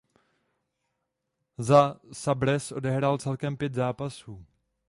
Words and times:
Za 1.57 1.99
Sabres 2.13 2.71
odehrál 2.71 3.17
celkem 3.17 3.57
pět 3.57 3.73
zápasů. 3.73 4.45